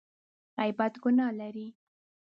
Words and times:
غیبت 0.57 0.93
ګناه 1.03 1.29
لري! 1.39 1.67